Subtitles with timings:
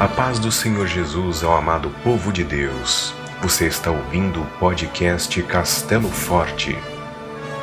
[0.00, 3.14] A paz do Senhor Jesus ao amado povo de Deus.
[3.40, 6.76] Você está ouvindo o podcast Castelo Forte.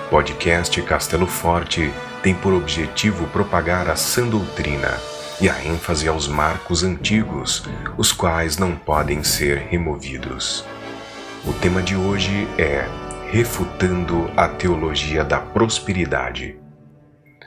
[0.10, 1.92] Podcast Castelo Forte
[2.24, 4.98] tem por objetivo propagar a sã doutrina
[5.42, 7.66] e a ênfase aos marcos antigos,
[7.98, 10.64] os quais não podem ser removidos.
[11.46, 12.88] O tema de hoje é
[13.30, 16.58] Refutando a Teologia da Prosperidade.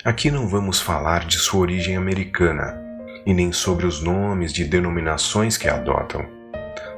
[0.04, 2.83] Aqui não vamos falar de sua origem americana
[3.26, 6.26] e nem sobre os nomes de denominações que adotam.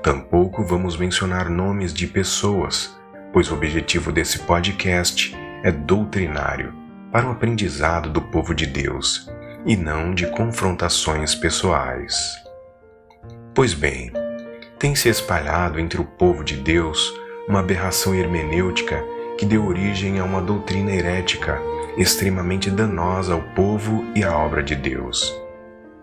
[0.02, 2.96] Tampouco vamos mencionar nomes de pessoas,
[3.32, 6.72] pois o objetivo desse podcast é doutrinário,
[7.10, 9.30] para o aprendizado do povo de Deus
[9.64, 12.14] e não de confrontações pessoais.
[13.54, 14.12] Pois bem,
[14.78, 17.12] tem se espalhado entre o povo de Deus
[17.48, 19.02] uma aberração hermenêutica
[19.38, 21.60] que deu origem a uma doutrina herética
[21.96, 25.45] extremamente danosa ao povo e à obra de Deus.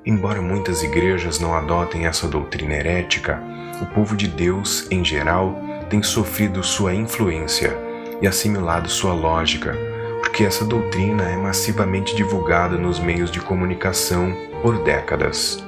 [0.06, 3.42] Embora muitas igrejas não adotem essa doutrina herética,
[3.82, 7.78] o povo de Deus, em geral, tem sofrido sua influência
[8.22, 9.74] e assimilado sua lógica,
[10.22, 15.64] porque essa doutrina é massivamente divulgada nos meios de comunicação por décadas.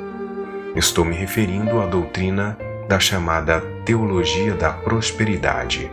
[0.76, 2.58] Estou me referindo à doutrina
[2.90, 5.90] da chamada Teologia da Prosperidade.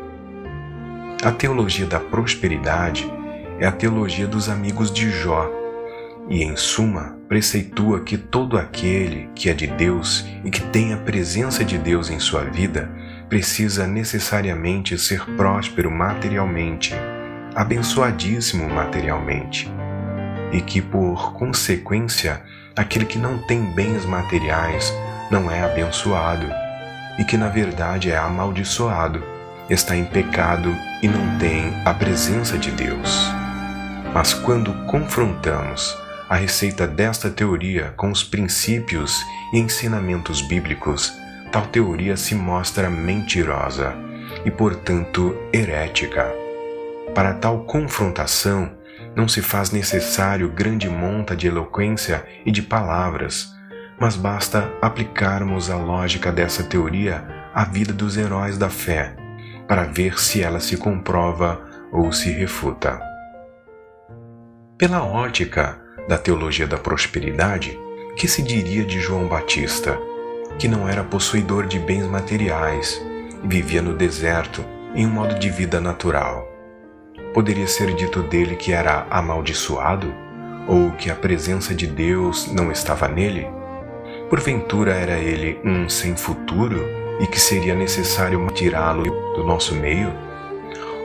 [1.22, 3.08] A teologia da prosperidade
[3.60, 5.61] é a teologia dos amigos de Jó
[6.28, 10.98] e, em suma, preceitua que todo aquele que é de Deus e que tem a
[10.98, 12.90] presença de Deus em sua vida
[13.28, 16.94] precisa necessariamente ser próspero materialmente,
[17.54, 19.72] abençoadíssimo materialmente,
[20.52, 22.42] e que, por consequência,
[22.76, 24.92] aquele que não tem bens materiais
[25.30, 26.46] não é abençoado,
[27.18, 29.22] e que, na verdade, é amaldiçoado,
[29.70, 33.26] está em pecado e não tem a presença de Deus.
[34.12, 35.96] Mas quando confrontamos
[36.28, 41.12] a receita desta teoria com os princípios e ensinamentos bíblicos,
[41.50, 43.94] tal teoria se mostra mentirosa
[44.44, 46.32] e, portanto, herética.
[47.14, 48.72] Para tal confrontação,
[49.14, 53.52] não se faz necessário grande monta de eloquência e de palavras,
[54.00, 59.14] mas basta aplicarmos a lógica dessa teoria à vida dos heróis da fé,
[59.68, 61.60] para ver se ela se comprova
[61.92, 63.00] ou se refuta.
[64.78, 67.78] Pela ótica da teologia da prosperidade,
[68.16, 69.98] que se diria de João Batista,
[70.58, 73.00] que não era possuidor de bens materiais
[73.44, 74.64] vivia no deserto
[74.94, 76.48] em um modo de vida natural.
[77.34, 80.12] Poderia ser dito dele que era amaldiçoado
[80.68, 83.46] ou que a presença de Deus não estava nele?
[84.28, 86.84] Porventura era ele um sem futuro
[87.20, 90.12] e que seria necessário tirá-lo do nosso meio?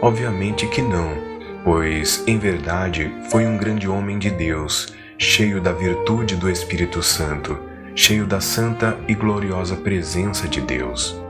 [0.01, 1.36] Obviamente que não
[1.67, 7.59] pois, em verdade, foi um grande homem de Deus, cheio da virtude do Espírito Santo,
[7.93, 11.21] cheio da santa e gloriosa presença de Deus.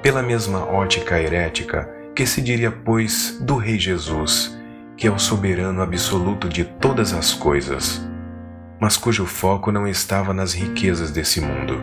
[0.00, 4.56] Pela mesma ótica herética, que se diria, pois, do Rei Jesus,
[4.96, 8.00] que é o soberano absoluto de todas as coisas,
[8.80, 11.82] mas cujo foco não estava nas riquezas desse mundo.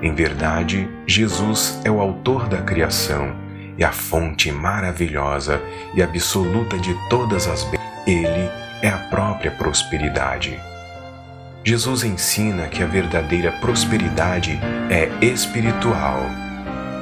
[0.00, 3.49] Em verdade, Jesus é o autor da criação
[3.80, 5.60] é a fonte maravilhosa
[5.94, 7.80] e absoluta de todas as bênçãos.
[8.06, 8.50] Ele
[8.82, 10.60] é a própria prosperidade.
[11.64, 14.58] Jesus ensina que a verdadeira prosperidade
[14.90, 16.20] é espiritual.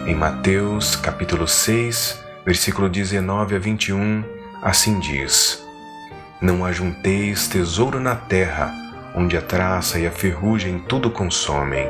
[0.06, 4.24] Em Mateus, capítulo 6, versículo 19 a 21,
[4.62, 5.64] assim diz:
[6.40, 8.72] Não ajunteis tesouro na terra,
[9.16, 11.88] onde a traça e a ferrugem tudo consomem,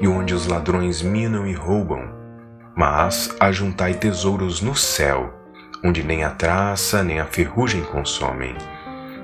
[0.00, 2.15] e onde os ladrões minam e roubam
[2.76, 5.32] mas ajuntai tesouros no céu,
[5.82, 8.54] onde nem a traça nem a ferrugem consomem,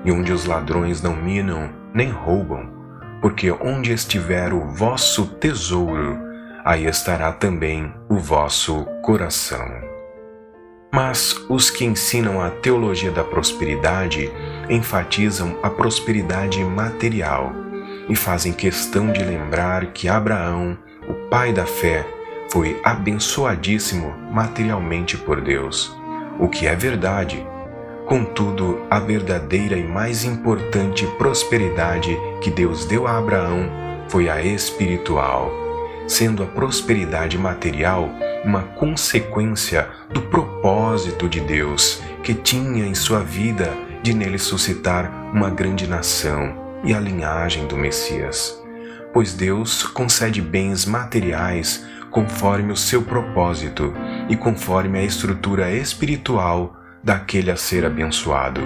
[0.03, 2.67] e onde os ladrões não minam nem roubam,
[3.21, 6.17] porque onde estiver o vosso tesouro,
[6.65, 9.93] aí estará também o vosso coração.
[10.91, 14.31] Mas os que ensinam a teologia da prosperidade
[14.69, 17.51] enfatizam a prosperidade material
[18.09, 22.05] e fazem questão de lembrar que Abraão, o pai da fé,
[22.53, 25.91] foi abençoadíssimo materialmente por Deus,
[26.37, 27.43] o que é verdade.
[28.05, 33.67] Contudo, a verdadeira e mais importante prosperidade que Deus deu a Abraão
[34.07, 35.51] foi a espiritual,
[36.07, 38.07] sendo a prosperidade material
[38.45, 43.73] uma consequência do propósito de Deus que tinha em sua vida
[44.03, 48.61] de nele suscitar uma grande nação e a linhagem do Messias.
[49.11, 53.91] Pois Deus concede bens materiais conforme o seu propósito
[54.29, 58.61] e conforme a estrutura espiritual daquele a ser abençoado,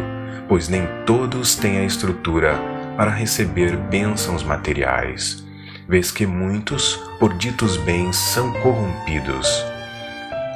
[0.50, 2.60] pois nem todos têm a estrutura
[2.98, 5.44] para receber bênçãos materiais.
[5.88, 9.48] vês que muitos, por ditos bens, são corrompidos.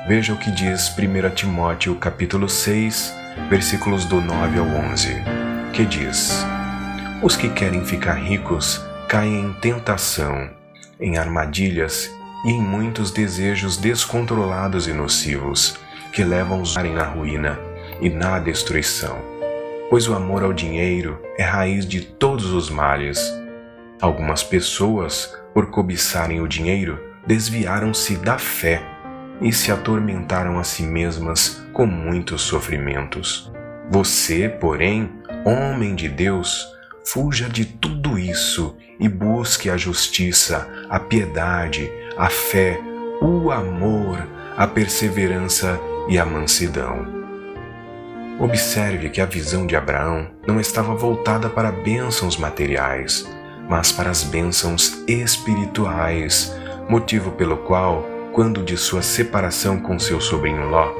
[0.05, 3.15] Veja o que diz 1 Timóteo capítulo 6,
[3.49, 5.15] versículos do 9 ao 11,
[5.71, 6.45] que diz:
[7.23, 10.49] Os que querem ficar ricos caem em tentação,
[10.99, 12.11] em armadilhas
[12.45, 15.77] e em muitos desejos descontrolados e nocivos,
[16.11, 17.59] que levam os na ruína
[18.01, 19.17] e na destruição.
[19.89, 23.19] Pois o amor ao dinheiro é raiz de todos os males.
[24.01, 28.81] Algumas pessoas, por cobiçarem o dinheiro, desviaram-se da fé
[29.41, 33.51] e se atormentaram a si mesmas com muitos sofrimentos.
[33.89, 35.11] Você, porém,
[35.43, 36.65] homem de Deus,
[37.05, 42.79] fuja de tudo isso e busque a justiça, a piedade, a fé,
[43.21, 44.27] o amor,
[44.57, 47.21] a perseverança e a mansidão.
[48.39, 53.27] Observe que a visão de Abraão não estava voltada para bênçãos materiais,
[53.69, 56.55] mas para as bênçãos espirituais,
[56.89, 58.03] motivo pelo qual,
[58.33, 60.91] quando de sua separação com seu sobrinho Ló,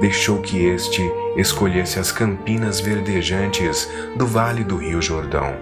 [0.00, 1.02] deixou que este
[1.36, 5.54] escolhesse as campinas verdejantes do vale do rio Jordão,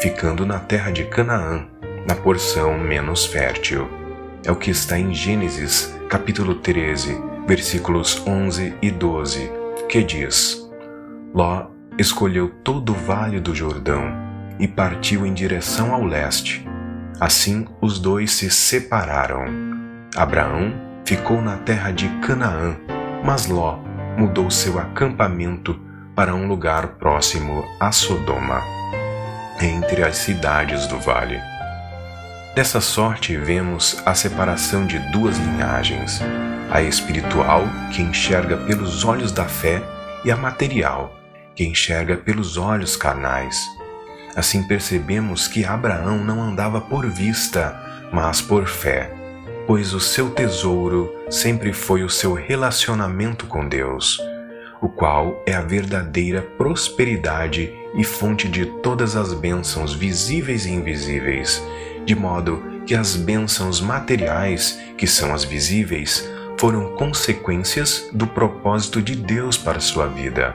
[0.00, 1.66] ficando na terra de Canaã,
[2.06, 4.01] na porção menos fértil.
[4.44, 7.16] É o que está em Gênesis, capítulo 13,
[7.46, 9.48] versículos 11 e 12,
[9.88, 10.68] que diz:
[11.32, 11.66] Ló
[11.96, 14.02] escolheu todo o vale do Jordão
[14.58, 16.66] e partiu em direção ao leste.
[17.20, 19.44] Assim os dois se separaram.
[20.16, 20.74] Abraão
[21.04, 22.76] ficou na terra de Canaã,
[23.24, 23.78] mas Ló
[24.18, 25.80] mudou seu acampamento
[26.16, 28.60] para um lugar próximo a Sodoma,
[29.60, 31.51] entre as cidades do vale.
[32.54, 36.20] Dessa sorte, vemos a separação de duas linhagens:
[36.70, 39.82] a espiritual, que enxerga pelos olhos da fé,
[40.22, 41.18] e a material,
[41.54, 43.66] que enxerga pelos olhos carnais.
[44.36, 47.74] Assim percebemos que Abraão não andava por vista,
[48.12, 49.10] mas por fé,
[49.66, 54.20] pois o seu tesouro sempre foi o seu relacionamento com Deus,
[54.78, 61.62] o qual é a verdadeira prosperidade e fonte de todas as bênçãos visíveis e invisíveis
[62.04, 66.28] de modo que as bênçãos materiais, que são as visíveis,
[66.58, 70.54] foram consequências do propósito de Deus para sua vida.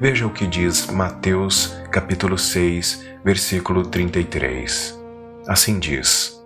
[0.00, 4.98] Veja o que diz Mateus capítulo 6, versículo 33.
[5.46, 6.40] Assim diz: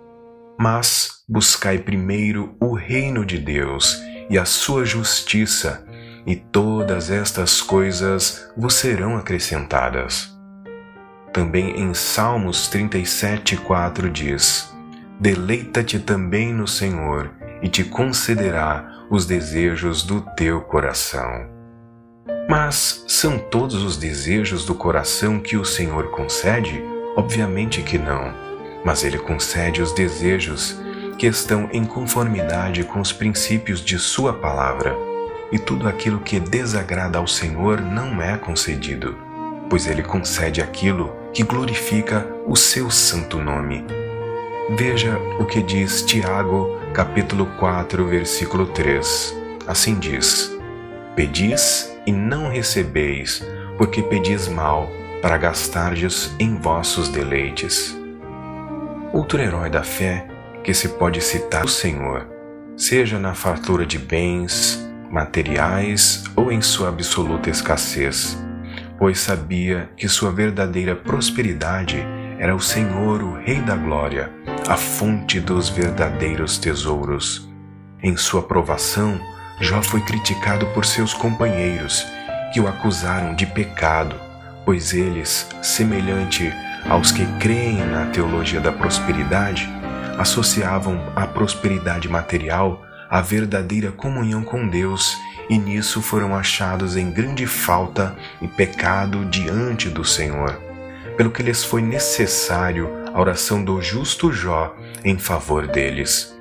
[0.59, 5.85] Mas buscai primeiro o reino de Deus e a sua justiça,
[6.25, 10.32] e todas estas coisas vos serão acrescentadas.
[11.33, 14.71] Também em Salmos 37:4 diz:
[15.19, 21.47] Deleita-te também no Senhor, e te concederá os desejos do teu coração.
[22.47, 26.83] Mas são todos os desejos do coração que o Senhor concede?
[27.15, 28.31] Obviamente que não.
[28.85, 30.79] Mas ele concede os desejos
[31.17, 34.95] que estão em conformidade com os princípios de Sua palavra.
[35.51, 39.17] E tudo aquilo que desagrada ao Senhor não é concedido,
[39.67, 43.83] pois ele concede aquilo que glorifica o seu santo nome.
[44.77, 49.35] Veja o que diz Tiago, capítulo 4, versículo 3.
[49.65, 50.55] Assim diz:
[51.15, 53.43] Pedis e não recebeis,
[53.77, 54.89] porque pedis mal,
[55.21, 57.97] para gastardes em vossos deleites.
[59.11, 60.27] Outro herói da fé
[60.63, 62.27] que se pode citar o Senhor,
[62.77, 68.37] seja na fartura de bens, materiais ou em sua absoluta escassez
[69.03, 71.97] pois sabia que sua verdadeira prosperidade
[72.39, 74.31] era o Senhor, o Rei da Glória,
[74.65, 77.51] a fonte dos verdadeiros tesouros.
[78.01, 79.19] Em sua provação,
[79.59, 82.07] Jó foi criticado por seus companheiros,
[82.53, 84.15] que o acusaram de pecado,
[84.63, 86.49] pois eles, semelhante
[86.89, 89.67] aos que creem na teologia da prosperidade,
[90.17, 95.13] associavam a prosperidade material à verdadeira comunhão com Deus
[95.49, 100.59] e nisso foram achados em grande falta e pecado diante do Senhor,
[101.17, 106.35] pelo que lhes foi necessário a oração do justo Jó em favor deles.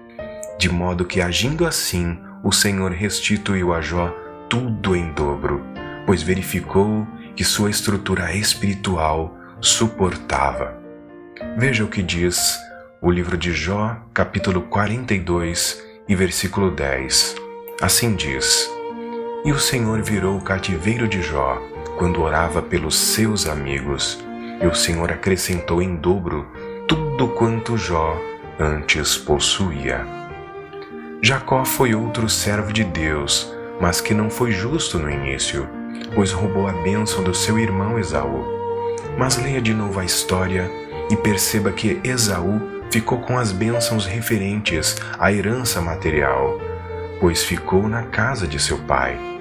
[0.58, 4.14] De modo que, agindo assim, o Senhor restituiu a Jó
[4.48, 5.64] tudo em dobro,
[6.06, 10.76] pois verificou que sua estrutura espiritual suportava.
[11.56, 12.56] Veja o que diz
[13.00, 17.36] o livro de Jó, capítulo 42 e versículo 10.
[17.80, 18.70] Assim diz:
[19.44, 21.60] e o Senhor virou o cativeiro de Jó
[21.98, 24.24] quando orava pelos seus amigos,
[24.60, 26.46] e o Senhor acrescentou em dobro
[26.86, 28.16] tudo quanto Jó
[28.58, 30.06] antes possuía.
[31.20, 35.68] Jacó foi outro servo de Deus, mas que não foi justo no início,
[36.14, 38.44] pois roubou a bênção do seu irmão Esaú.
[39.18, 40.70] Mas leia de novo a história
[41.10, 46.58] e perceba que Esaú ficou com as bênçãos referentes à herança material,
[47.20, 49.31] pois ficou na casa de seu pai.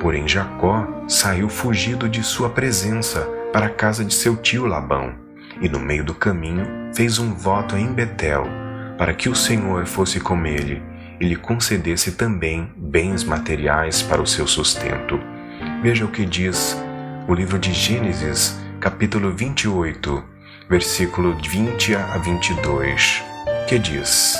[0.00, 3.20] Porém, Jacó saiu fugido de sua presença
[3.52, 5.14] para a casa de seu tio Labão,
[5.60, 8.44] e no meio do caminho fez um voto em Betel,
[8.98, 10.82] para que o Senhor fosse com ele
[11.20, 15.18] e lhe concedesse também bens materiais para o seu sustento.
[15.82, 16.76] Veja o que diz
[17.26, 20.22] o livro de Gênesis, capítulo 28,
[20.68, 23.24] versículo 20 a 22,
[23.66, 24.36] que diz: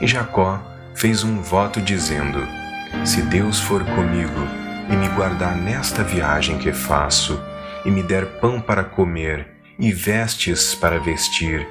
[0.00, 0.62] E Jacó
[0.94, 2.57] fez um voto dizendo:
[3.04, 4.46] Se Deus for comigo
[4.90, 7.40] e me guardar nesta viagem que faço,
[7.84, 9.46] e me der pão para comer
[9.78, 11.66] e vestes para vestir,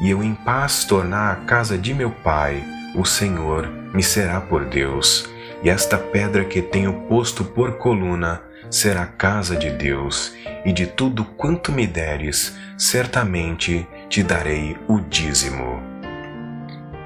[0.00, 2.62] e eu em paz tornar a casa de meu pai,
[2.94, 5.28] o Senhor me será por Deus,
[5.62, 11.24] e esta pedra que tenho posto por coluna será casa de Deus, e de tudo
[11.24, 15.80] quanto me deres, certamente te darei o dízimo.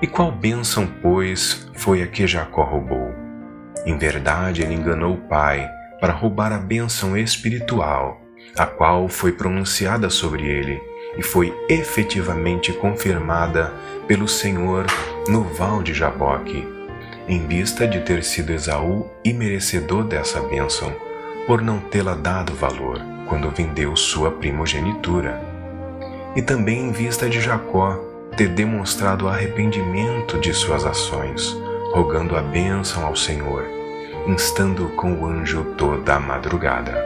[0.03, 3.30] E qual bênção, pois, foi a que Jacó roubou?
[3.87, 5.69] Em verdade, ele enganou o pai
[6.01, 8.21] para roubar a bênção espiritual,
[8.57, 10.81] a qual foi pronunciada sobre ele
[11.17, 13.73] e foi efetivamente confirmada
[14.07, 14.87] pelo Senhor
[15.29, 16.67] no val de Jaboque,
[17.29, 20.95] em vista de ter sido Esaú imerecedor dessa bênção,
[21.47, 25.41] por não tê-la dado valor quando vendeu sua primogenitura,
[26.35, 27.99] e também em vista de Jacó
[28.37, 31.57] ter demonstrado arrependimento de suas ações,
[31.93, 33.65] rogando a bênção ao Senhor,
[34.27, 37.05] instando com o anjo toda a madrugada.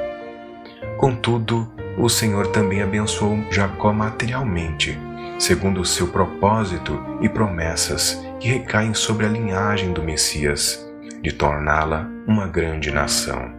[0.98, 4.98] Contudo, o Senhor também abençoou Jacó materialmente,
[5.38, 10.84] segundo o seu propósito e promessas que recaem sobre a linhagem do Messias,
[11.22, 13.52] de torná-la uma grande nação.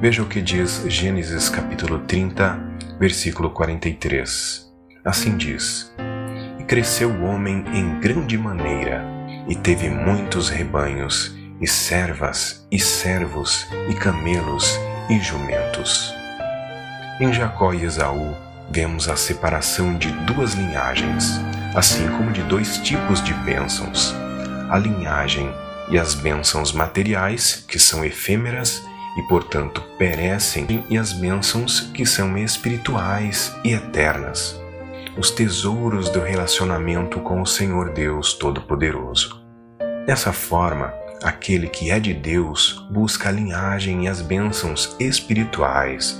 [0.00, 2.58] Veja o que diz Gênesis capítulo 30,
[2.98, 4.68] versículo 43.
[5.04, 5.94] Assim diz:
[6.58, 9.17] E cresceu o homem em grande maneira,
[9.48, 14.78] e teve muitos rebanhos, e servas, e servos, e camelos,
[15.08, 16.14] e jumentos.
[17.20, 18.36] Em Jacó e Esaú,
[18.70, 21.40] vemos a separação de duas linhagens,
[21.74, 24.14] assim como de dois tipos de bênçãos:
[24.70, 25.50] a linhagem
[25.90, 28.82] e as bênçãos materiais, que são efêmeras
[29.16, 34.60] e, portanto, perecem, e as bênçãos que são espirituais e eternas,
[35.18, 39.42] os tesouros do relacionamento com o Senhor Deus Todo-Poderoso.
[40.06, 46.18] Dessa forma, aquele que é de Deus busca a linhagem e as bênçãos espirituais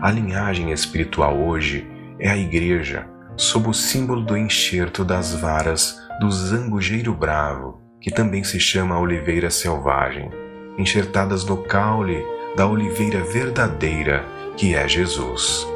[0.00, 1.84] a linhagem espiritual hoje
[2.20, 8.44] é a Igreja, sob o símbolo do enxerto das varas do zangujeiro bravo, que também
[8.44, 10.30] se chama oliveira selvagem,
[10.78, 12.24] enxertadas no caule
[12.56, 14.24] da oliveira verdadeira,
[14.56, 15.66] que é Jesus.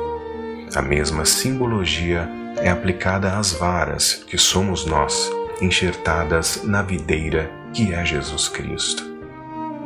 [0.76, 5.30] A mesma simbologia é aplicada às varas, que somos nós,
[5.61, 9.04] enxertadas na videira, que é Jesus Cristo.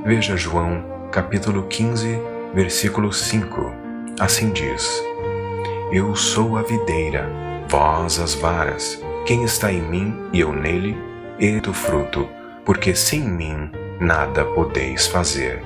[0.04, 2.18] Veja João, capítulo 15,
[2.54, 3.87] versículo 5
[4.18, 5.02] Assim diz:
[5.92, 7.30] Eu sou a videira,
[7.68, 8.99] vós as varas.
[9.26, 10.96] Quem está em mim e eu nele,
[11.38, 12.28] e do fruto,
[12.64, 13.70] porque sem mim
[14.00, 15.62] nada podeis fazer.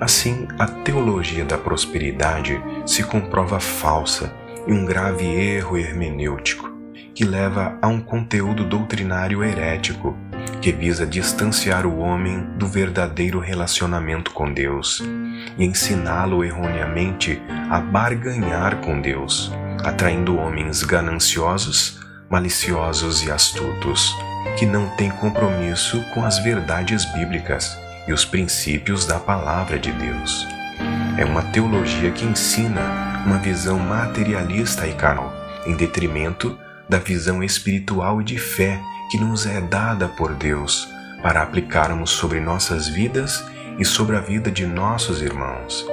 [0.00, 4.34] Assim, a teologia da prosperidade se comprova falsa
[4.68, 6.70] e um grave erro hermenêutico
[7.14, 10.16] que leva a um conteúdo doutrinário herético
[10.60, 15.02] que visa distanciar o homem do verdadeiro relacionamento com Deus
[15.56, 24.14] e ensiná-lo erroneamente a barganhar com Deus, atraindo homens gananciosos, maliciosos e astutos,
[24.58, 30.46] que não têm compromisso com as verdades bíblicas e os princípios da palavra de Deus.
[31.16, 35.30] É uma teologia que ensina uma visão materialista e carnal,
[35.66, 36.58] em detrimento
[36.88, 38.80] da visão espiritual e de fé
[39.10, 40.88] que nos é dada por Deus
[41.22, 43.44] para aplicarmos sobre nossas vidas
[43.78, 45.86] e sobre a vida de nossos irmãos,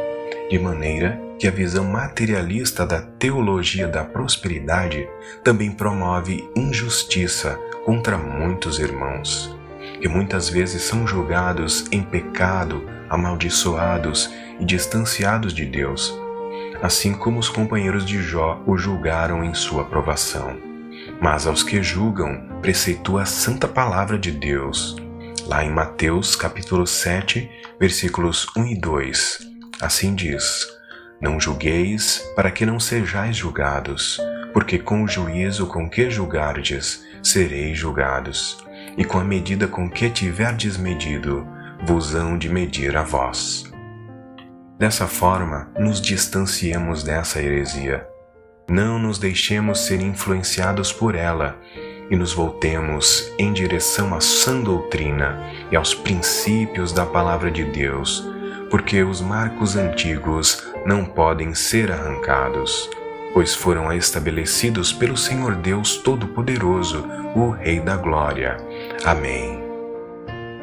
[0.50, 5.06] de maneira que a visão materialista da teologia da prosperidade
[5.44, 9.54] também promove injustiça contra muitos irmãos,
[10.00, 16.18] que muitas vezes são julgados em pecado, amaldiçoados e distanciados de Deus,
[16.86, 20.56] assim como os companheiros de Jó o julgaram em sua provação.
[21.20, 24.96] Mas aos que julgam, preceitua a santa palavra de Deus,
[25.48, 27.50] lá em Mateus capítulo 7,
[27.80, 29.40] versículos 1 e 2.
[29.82, 30.68] Assim diz:
[31.20, 34.20] Não julgueis para que não sejais julgados,
[34.54, 38.60] porque com o juízo com que julgardes, sereis julgados,
[38.96, 41.48] e com a medida com que tiverdes medido,
[41.84, 43.75] vos hão de medir a vós.
[44.78, 48.06] Dessa forma, nos distanciemos dessa heresia.
[48.70, 51.58] Não nos deixemos ser influenciados por ela
[52.10, 58.28] e nos voltemos em direção à sã doutrina e aos princípios da Palavra de Deus,
[58.70, 62.90] porque os marcos antigos não podem ser arrancados,
[63.34, 68.58] pois foram estabelecidos pelo Senhor Deus Todo-Poderoso, o Rei da Glória.
[69.06, 69.64] Amém.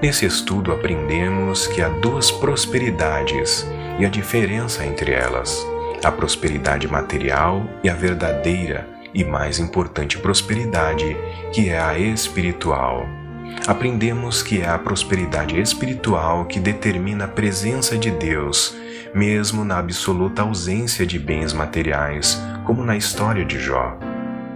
[0.03, 3.67] Nesse estudo aprendemos que há duas prosperidades
[3.99, 5.65] e a diferença entre elas:
[6.05, 11.17] a prosperidade material e a verdadeira e mais importante prosperidade,
[11.53, 13.07] que é a espiritual.
[13.67, 18.75] Aprendemos que é a prosperidade espiritual que determina a presença de Deus,
[19.15, 23.99] mesmo na absoluta ausência de bens materiais, como na história de Jó.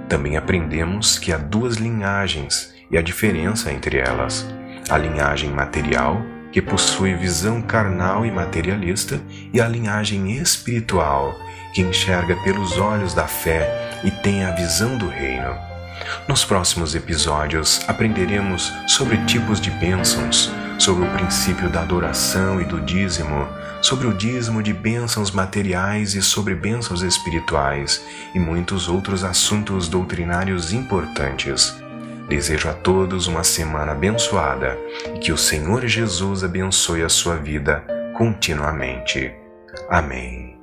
[0.09, 4.47] Também aprendemos que há duas linhagens e a diferença entre elas:
[4.89, 6.23] a linhagem material,
[6.57, 9.21] que possui visão carnal e materialista,
[9.53, 11.39] e a linhagem espiritual,
[11.75, 15.55] que enxerga pelos olhos da fé e tem a visão do reino.
[16.27, 22.81] Nos próximos episódios aprenderemos sobre tipos de bênçãos, sobre o princípio da adoração e do
[22.81, 23.47] dízimo,
[23.83, 28.03] sobre o dízimo de bênçãos materiais e sobre bênçãos espirituais
[28.35, 31.77] e muitos outros assuntos doutrinários importantes.
[32.29, 34.77] Desejo a todos uma semana abençoada
[35.15, 37.85] e que o Senhor Jesus abençoe a sua vida
[38.17, 39.33] continuamente.
[39.89, 40.56] Amém.